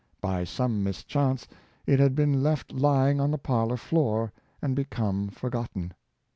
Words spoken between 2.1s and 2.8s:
been left